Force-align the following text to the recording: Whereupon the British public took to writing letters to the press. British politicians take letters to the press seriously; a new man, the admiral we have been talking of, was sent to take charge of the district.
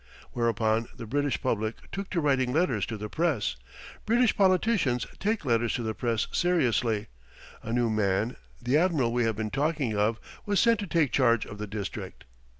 Whereupon 0.31 0.87
the 0.97 1.05
British 1.05 1.39
public 1.43 1.75
took 1.91 2.09
to 2.09 2.21
writing 2.21 2.51
letters 2.51 2.87
to 2.87 2.97
the 2.97 3.07
press. 3.07 3.55
British 4.03 4.35
politicians 4.35 5.05
take 5.19 5.45
letters 5.45 5.75
to 5.75 5.83
the 5.83 5.93
press 5.93 6.25
seriously; 6.31 7.09
a 7.61 7.71
new 7.71 7.87
man, 7.91 8.35
the 8.59 8.77
admiral 8.79 9.13
we 9.13 9.25
have 9.25 9.35
been 9.35 9.51
talking 9.51 9.95
of, 9.95 10.19
was 10.43 10.59
sent 10.59 10.79
to 10.79 10.87
take 10.87 11.11
charge 11.11 11.45
of 11.45 11.59
the 11.59 11.67
district. 11.67 12.23